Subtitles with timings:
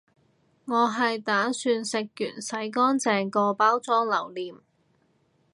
[0.65, 4.55] 我係打算食完洗乾淨個包裝留念